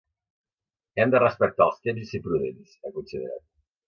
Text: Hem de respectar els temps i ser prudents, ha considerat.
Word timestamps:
Hem 1.03 1.11
de 1.15 1.19
respectar 1.23 1.67
els 1.67 1.77
temps 1.87 2.05
i 2.05 2.09
ser 2.13 2.21
prudents, 2.29 2.73
ha 2.89 2.93
considerat. 2.97 3.45